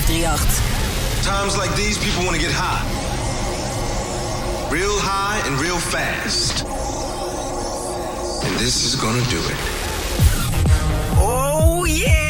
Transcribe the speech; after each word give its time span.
538. 0.00 1.24
Times 1.24 1.56
like 1.56 1.74
these, 1.74 1.98
people 1.98 2.24
want 2.24 2.36
to 2.36 2.40
get 2.40 2.52
high. 2.54 2.84
Real 4.70 4.96
high 4.98 5.42
and 5.46 5.60
real 5.60 5.78
fast. 5.78 6.64
And 8.44 8.54
this 8.58 8.84
is 8.84 8.94
gonna 8.94 9.24
do 9.28 9.38
it. 9.38 9.56
Oh, 11.18 11.84
yeah. 11.84 12.27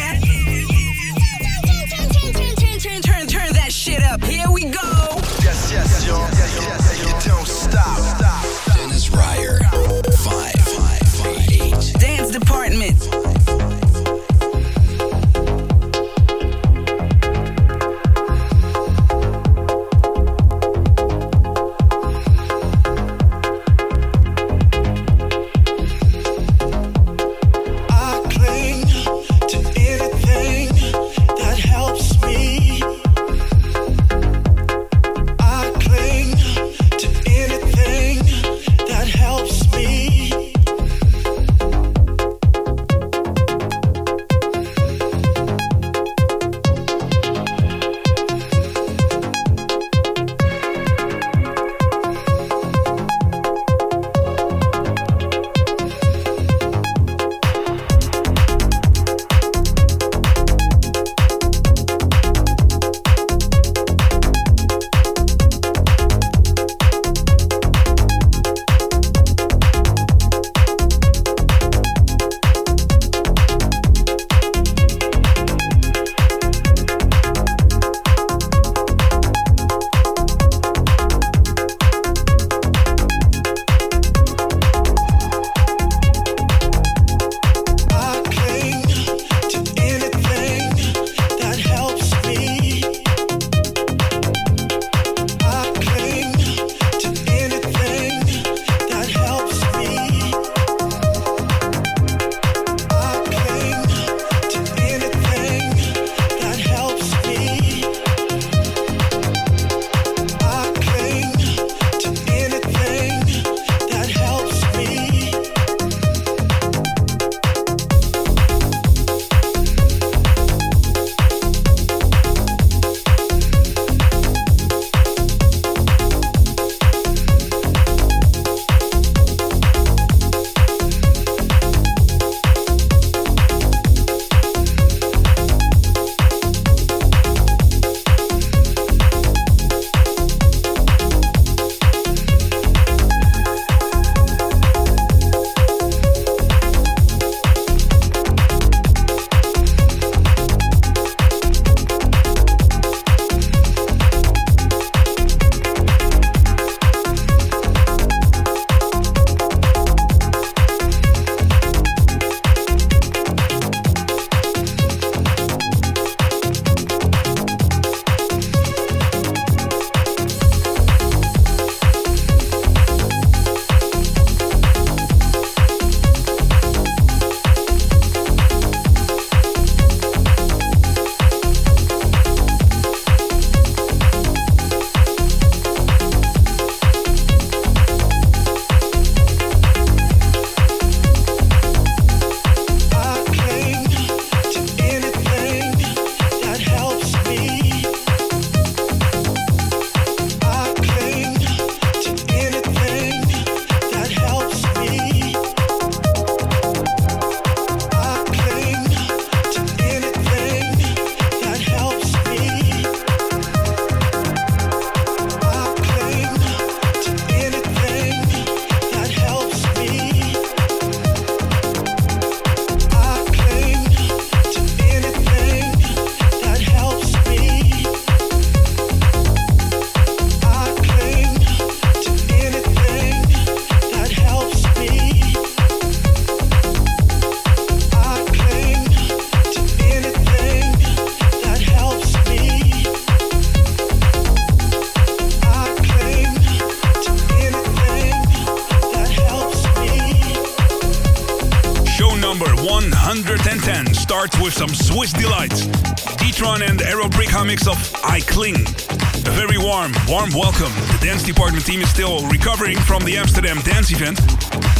Team 261.68 261.82
is 261.82 261.90
still 261.90 262.26
recovering 262.28 262.78
from 262.78 263.04
the 263.04 263.16
Amsterdam 263.16 263.60
dance 263.60 263.92
event. 263.92 264.18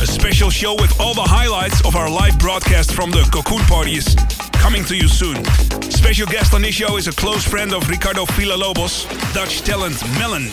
A 0.01 0.07
special 0.07 0.49
show 0.49 0.75
with 0.75 0.99
all 0.99 1.13
the 1.13 1.23
highlights 1.23 1.85
of 1.85 1.97
our 1.97 2.09
live 2.09 2.39
broadcast 2.39 2.95
from 2.95 3.11
the 3.11 3.29
Cocoon 3.31 3.61
Party 3.67 3.97
is 3.97 4.17
coming 4.55 4.85
to 4.87 4.97
you 4.97 5.07
soon. 5.07 5.45
Special 5.91 6.27
guest 6.27 6.55
on 6.55 6.63
this 6.63 6.75
show 6.75 6.97
is 6.97 7.07
a 7.07 7.13
close 7.13 7.45
friend 7.45 7.75
of 7.75 7.89
Ricardo 7.91 8.25
Villalobos, 8.25 9.07
Dutch 9.35 9.61
talent 9.61 10.03
Melon. 10.19 10.49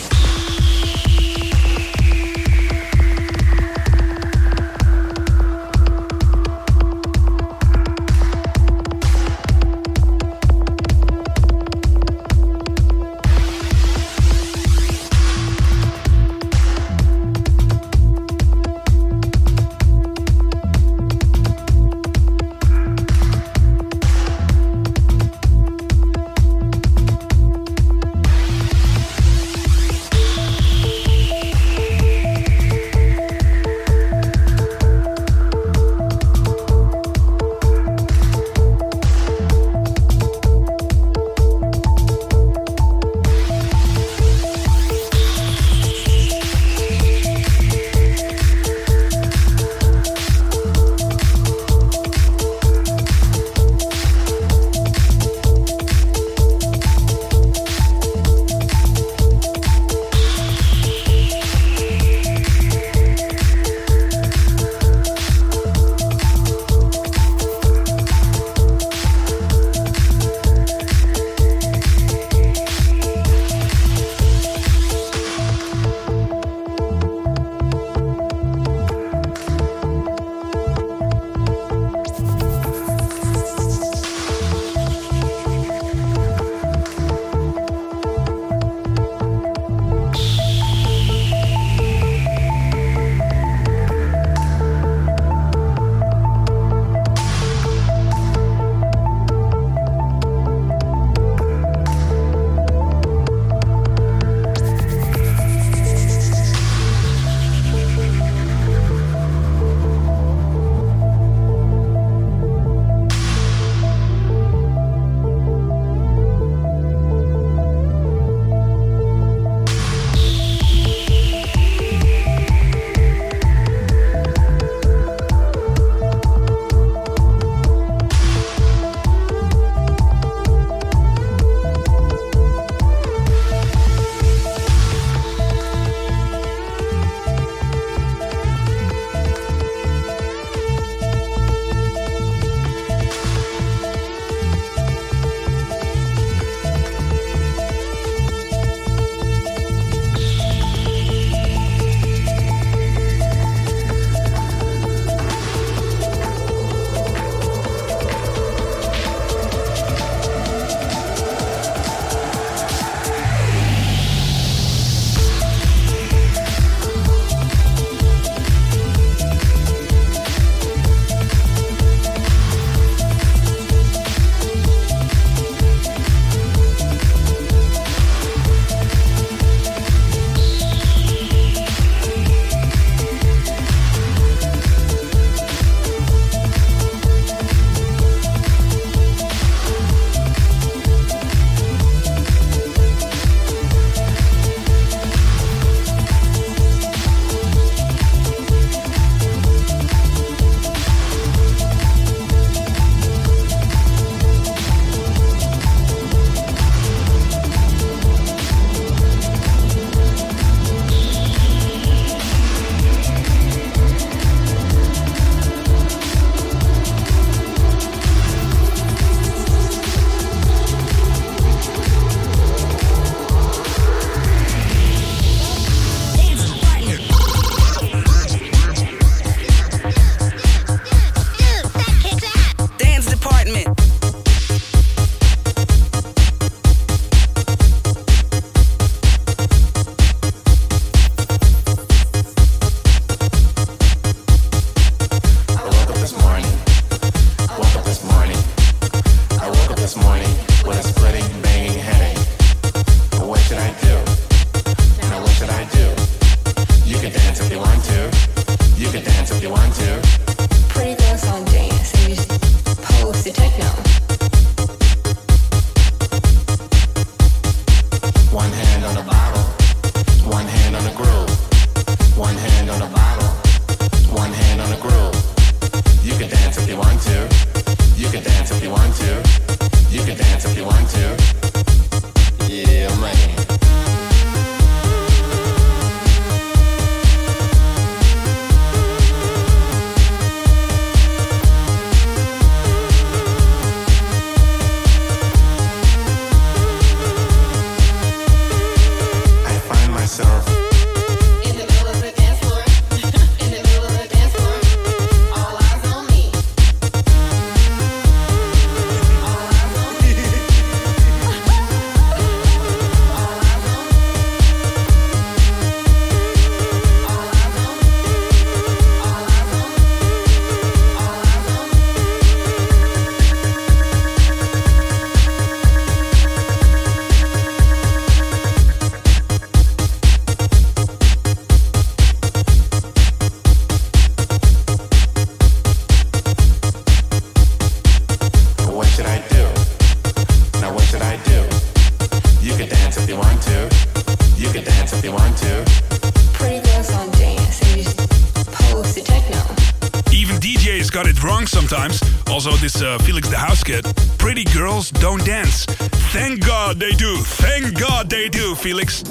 Uh, 352.82 352.98
Felix. 352.98 353.28
The 353.28 353.36
House 353.36 353.64
Kid. 353.64 353.84
Pretty 354.18 354.44
girls 354.44 354.90
don't 354.90 355.24
dance. 355.24 355.64
Thank 356.12 356.44
God 356.44 356.78
they 356.78 356.92
do. 356.92 357.16
Thank 357.16 357.78
God 357.78 358.08
they 358.08 358.28
do, 358.28 358.54
Felix. 358.54 359.02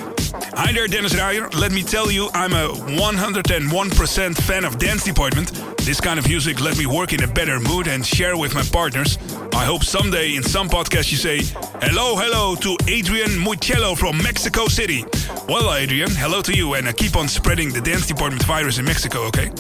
Hi 0.54 0.72
there, 0.72 0.88
Dennis 0.88 1.16
Ruyer. 1.16 1.50
Let 1.50 1.72
me 1.72 1.84
tell 1.84 2.12
you, 2.12 2.30
I'm 2.34 2.54
a 2.54 2.70
101% 2.70 4.38
fan 4.38 4.66
of 4.66 4.78
Dance 4.78 5.04
Department. 5.04 5.52
This 5.80 6.00
kind 6.00 6.20
of 6.20 6.28
music 6.28 6.62
let 6.62 6.78
me 6.78 6.86
work 6.86 7.14
in 7.14 7.24
a 7.24 7.28
better 7.28 7.60
mood 7.60 7.88
and 7.88 8.06
share 8.06 8.38
with 8.38 8.54
my 8.54 8.64
partners. 8.64 9.18
I 9.54 9.66
hope 9.66 9.84
someday 9.84 10.36
in 10.36 10.44
some 10.44 10.70
podcast 10.70 11.12
you 11.12 11.18
say, 11.18 11.42
Hello, 11.82 12.16
hello 12.16 12.56
to 12.56 12.78
Adrian 12.88 13.32
Mucello 13.32 13.98
from 13.98 14.18
Mexico 14.22 14.68
City. 14.68 15.04
Well, 15.48 15.72
Adrian, 15.76 16.10
hello 16.10 16.42
to 16.42 16.56
you 16.56 16.74
and 16.74 16.88
uh, 16.88 16.92
keep 16.92 17.16
on 17.16 17.28
spreading 17.28 17.72
the 17.72 17.80
Dance 17.80 18.08
Department 18.08 18.44
virus 18.46 18.80
in 18.80 18.86
Mexico, 18.86 19.28
okay? 19.28 19.52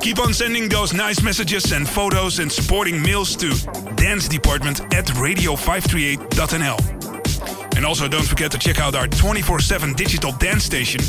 Keep 0.00 0.20
on 0.20 0.32
sending 0.32 0.68
those 0.68 0.92
nice 0.92 1.20
messages 1.20 1.72
and 1.72 1.88
photos 1.88 2.38
and 2.38 2.48
supporting 2.50 3.02
mails 3.02 3.34
to 3.36 3.50
Dance 3.96 4.28
Department 4.28 4.80
at 4.94 5.06
radio538.nl. 5.06 7.76
And 7.76 7.84
also 7.84 8.06
don't 8.06 8.24
forget 8.24 8.52
to 8.52 8.58
check 8.58 8.78
out 8.78 8.94
our 8.94 9.08
24-7 9.08 9.96
digital 9.96 10.30
dance 10.32 10.62
station. 10.62 11.00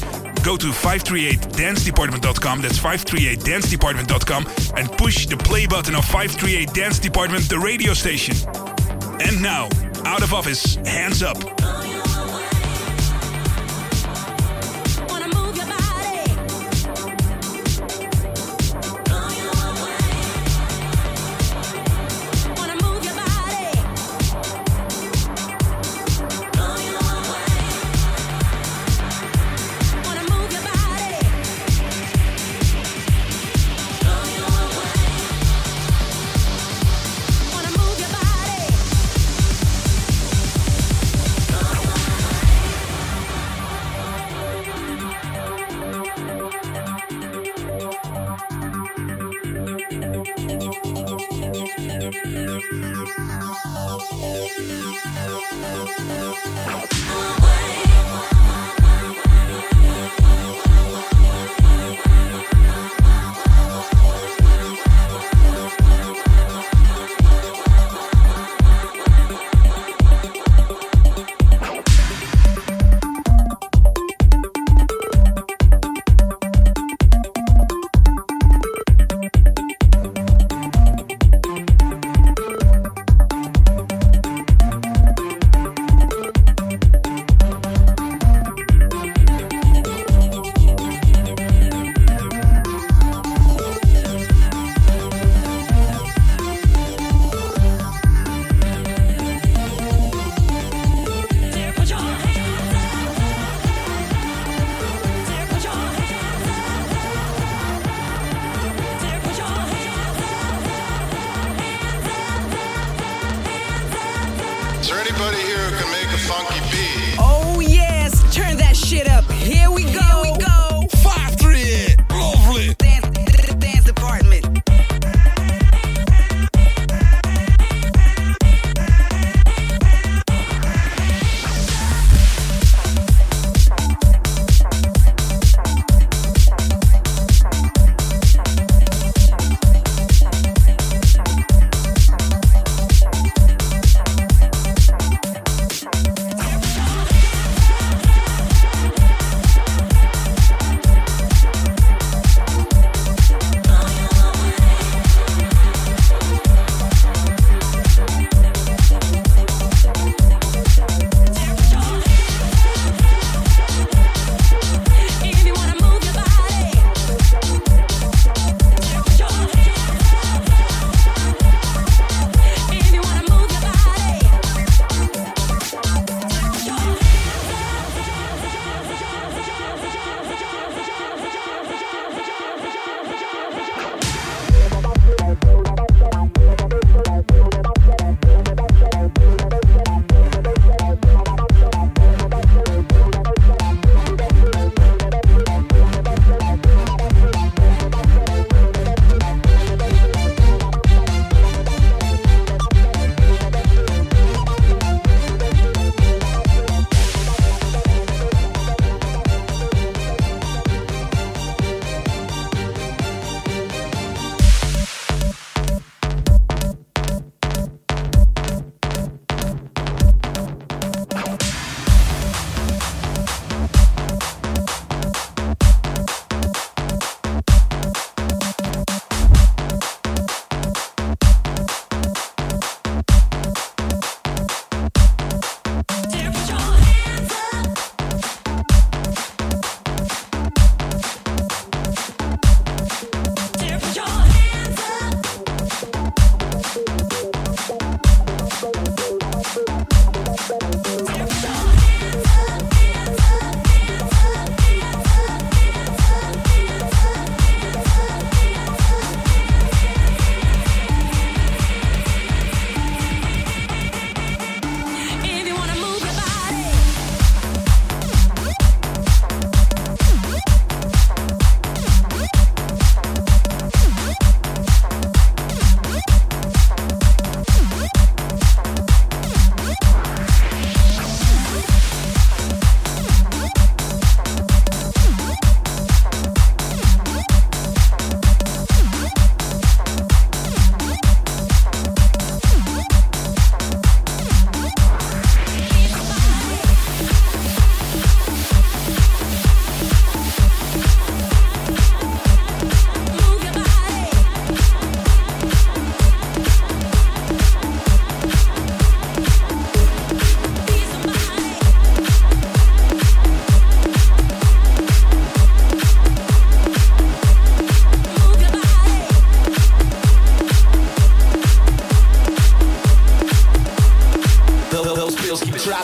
Go 0.43 0.57
to 0.57 0.71
538dancedepartment.com, 0.71 2.61
that's 2.61 2.79
538dancedepartment.com, 2.79 4.47
and 4.77 4.91
push 4.97 5.27
the 5.27 5.37
play 5.37 5.67
button 5.67 5.93
of 5.93 6.05
538 6.05 6.73
Dance 6.73 6.97
Department, 6.97 7.47
the 7.49 7.59
radio 7.59 7.93
station. 7.93 8.35
And 9.21 9.39
now, 9.43 9.69
out 10.05 10.23
of 10.23 10.33
office, 10.33 10.73
hands 10.77 11.21
up. 11.21 11.37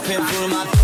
can't 0.09 0.49
my 0.49 0.78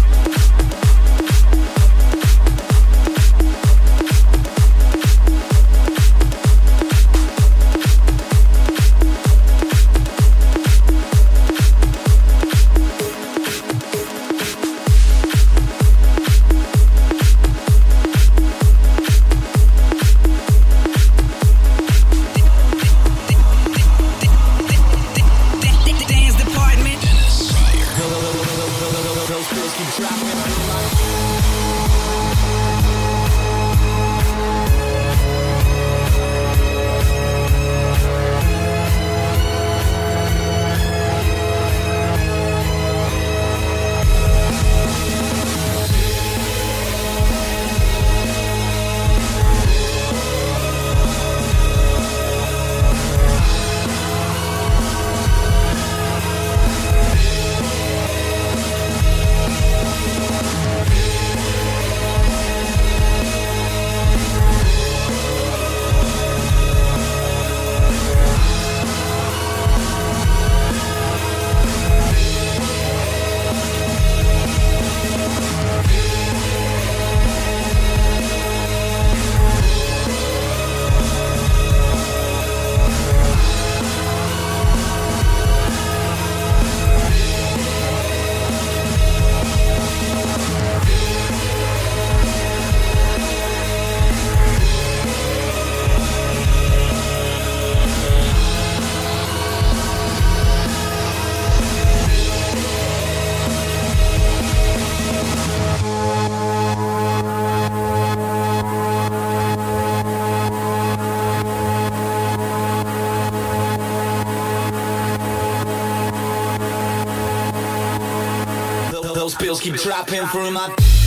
keep 119.60 119.76
dropping 119.76 120.26
through 120.28 120.52
my. 120.52 121.05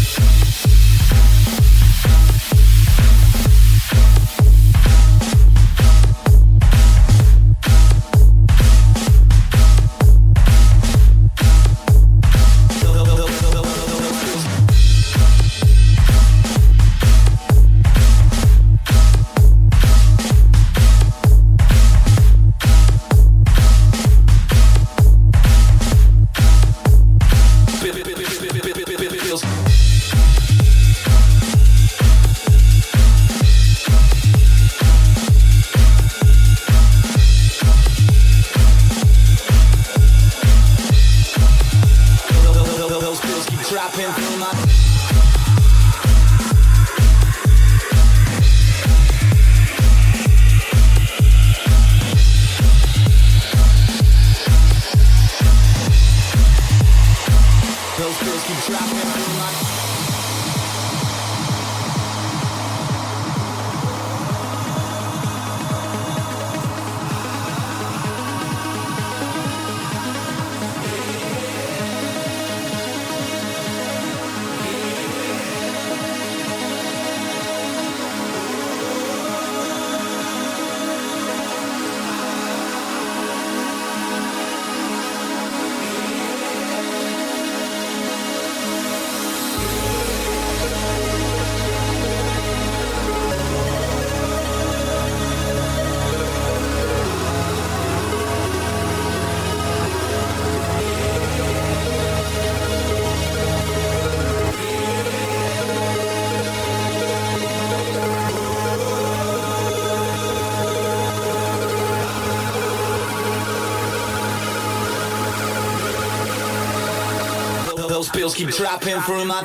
those 118.09 118.21
bills 118.21 118.35
keep 118.35 118.49
dropping 118.51 119.01
through 119.01 119.25
my. 119.25 119.43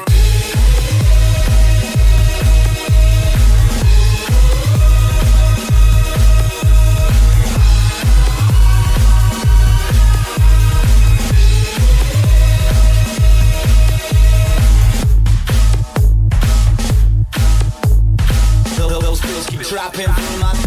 Those 18.77 19.21
bills 19.21 19.47
keep 19.47 19.59
Dropping 19.61 20.07
through 20.07 20.39
my 20.39 20.62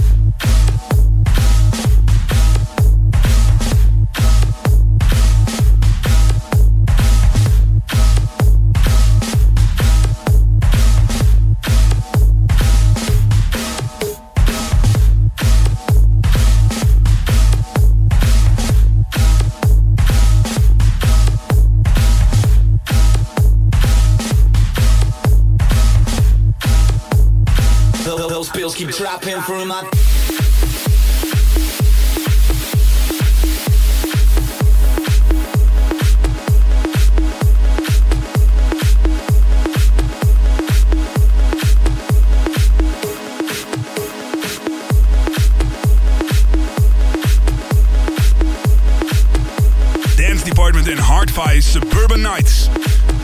keep 28.77 28.91
dropping 28.91 29.41
through 29.41 29.65
my. 29.65 29.81
Dance 50.19 50.43
Department 50.43 50.89
and 50.89 51.01
Hard-Fi 51.01 51.61
Suburban 51.61 52.21
Knights. 52.21 52.69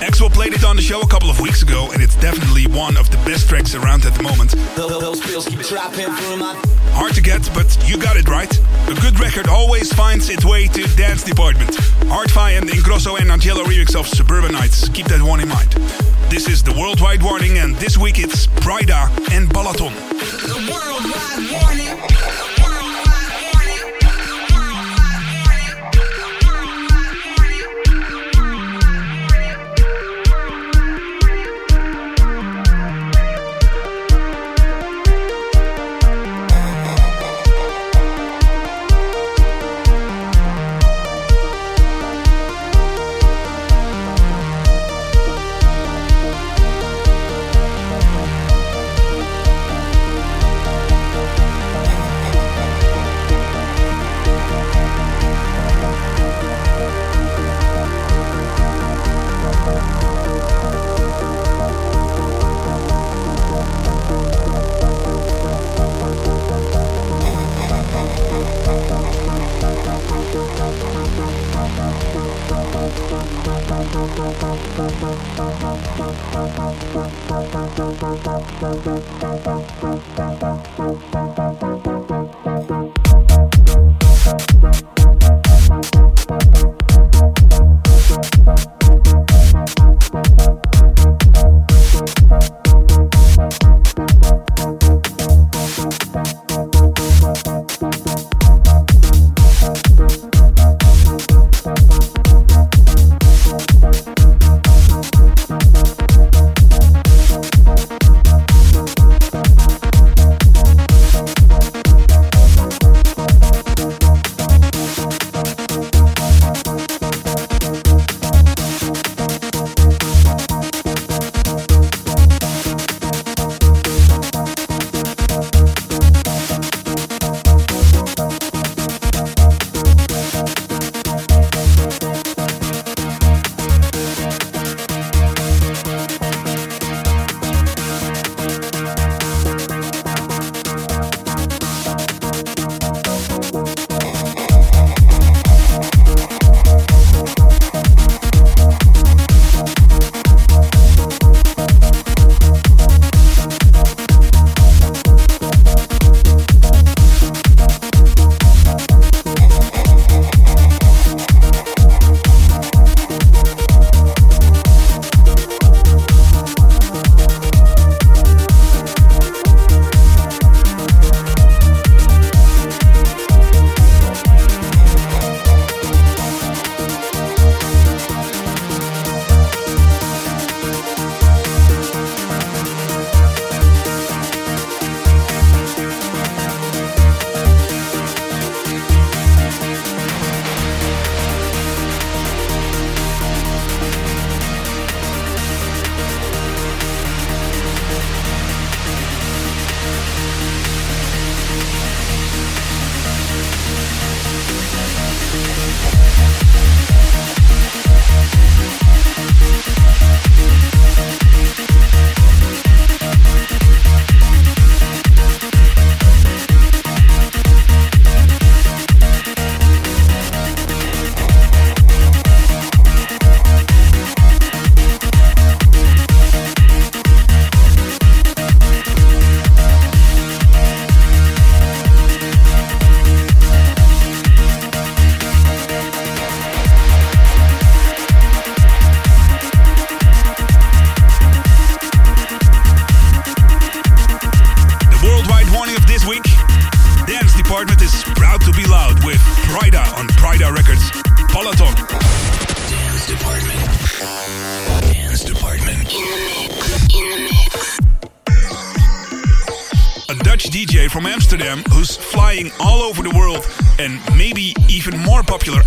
Expo 0.01 0.33
played 0.33 0.55
it 0.55 0.65
on 0.65 0.77
the 0.77 0.83
show 0.83 1.03
a 1.03 1.07
couple 1.07 1.29
of 1.29 1.39
weeks 1.41 1.63
ago 1.63 1.91
and 1.93 2.03
it 2.03 2.12
definitely 2.23 2.69
one 2.69 2.97
of 2.97 3.11
the 3.11 3.17
best 3.29 3.49
tracks 3.49 3.75
around 3.75 4.07
at 4.07 4.15
the 4.15 4.23
moment. 4.23 4.53
Those 4.77 5.21
pills 5.21 5.45
keep 5.45 5.59
dropping 5.59 6.07
through 6.07 6.37
my. 6.37 6.55
Hard 6.93 7.15
to 7.15 7.21
get, 7.21 7.43
but 7.53 7.77
you 7.89 7.99
got 7.99 8.17
it 8.17 8.29
right. 8.29 8.57
A 8.87 8.95
good 9.01 9.19
record 9.19 9.49
always 9.49 9.93
finds 9.93 10.31
its 10.31 10.45
way 10.45 10.69
to 10.69 10.87
dance 10.95 11.25
department. 11.25 11.75
Hard-Fi 12.07 12.53
and 12.53 12.71
Ingrosso 12.71 13.19
and 13.21 13.29
Angello 13.29 13.65
remix 13.65 13.99
of 13.99 14.07
Suburban 14.07 14.53
Knights. 14.53 14.89
Keep 14.91 15.07
that 15.07 15.21
one 15.21 15.41
in 15.41 15.49
mind. 15.49 15.73
This 16.31 16.49
is 16.49 16.63
the 16.63 16.73
Worldwide 16.73 17.25
Warning, 17.25 17.59
and 17.59 17.75
this 17.77 17.99
week 17.99 18.21
it's 18.21 18.47
Prida 18.47 19.09
and 19.33 19.49
Balaton. 19.51 19.93
The 20.47 20.71
worldwide 20.71 21.61
warning. 21.61 21.82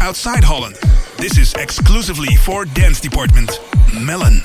Outside 0.01 0.43
Holland. 0.43 0.77
This 1.17 1.38
is 1.38 1.53
exclusively 1.55 2.35
for 2.35 2.65
Dance 2.65 2.99
Department. 2.99 3.59
Melon. 3.93 4.41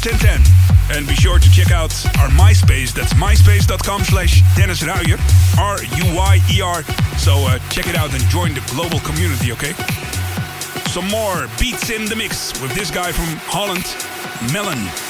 1010. 0.00 0.40
And 0.96 1.06
be 1.06 1.14
sure 1.14 1.38
to 1.38 1.50
check 1.50 1.70
out 1.70 1.92
our 2.18 2.28
MySpace. 2.30 2.92
That's 2.92 3.12
myspace.com 3.14 4.04
slash 4.04 4.42
Dennis 4.56 4.82
Ruyer. 4.82 5.18
R-U-Y-E-R. 5.58 6.82
So 7.18 7.34
uh, 7.46 7.58
check 7.68 7.86
it 7.86 7.96
out 7.96 8.12
and 8.14 8.22
join 8.28 8.54
the 8.54 8.64
global 8.72 9.00
community, 9.00 9.52
okay? 9.52 9.74
Some 10.88 11.06
more 11.08 11.48
beats 11.58 11.90
in 11.90 12.06
the 12.06 12.16
mix 12.16 12.58
with 12.62 12.74
this 12.74 12.90
guy 12.90 13.12
from 13.12 13.26
Holland, 13.44 13.84
Melon. 14.52 15.09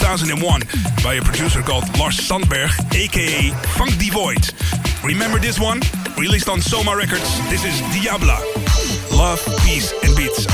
2001 0.00 0.62
by 1.02 1.14
a 1.14 1.22
producer 1.22 1.60
called 1.60 1.84
Lars 1.98 2.18
Sandberg, 2.18 2.70
aka 2.94 3.50
Funk 3.76 3.92
D'Void. 3.98 4.52
Remember 5.04 5.38
this 5.38 5.58
one? 5.58 5.80
Released 6.16 6.48
on 6.48 6.60
Soma 6.60 6.96
Records, 6.96 7.38
this 7.50 7.64
is 7.64 7.80
Diabla. 7.94 8.38
Love, 9.16 9.42
peace 9.64 9.92
and 10.04 10.16
beats. 10.16 10.46